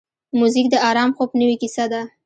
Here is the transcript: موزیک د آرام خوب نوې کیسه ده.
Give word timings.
موزیک 0.39 0.65
د 0.71 0.75
آرام 0.89 1.09
خوب 1.17 1.29
نوې 1.39 1.55
کیسه 1.61 1.85
ده. 1.91 2.01